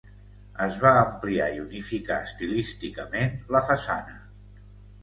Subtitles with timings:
[0.63, 4.21] Es va ampliar i unificar estilísticament la façana.